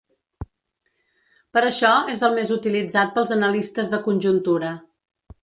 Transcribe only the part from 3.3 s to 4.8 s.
analistes de conjuntura.